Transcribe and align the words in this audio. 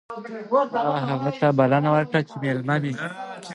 ما 0.87 0.93
هغه 1.13 1.31
ته 1.41 1.47
بلنه 1.59 1.89
ورکړه 1.95 2.19
چې 2.27 2.35
مېلمه 2.43 2.75
مې 2.83 2.91
شي 2.97 3.07